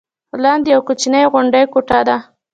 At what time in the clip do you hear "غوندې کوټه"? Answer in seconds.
1.31-1.99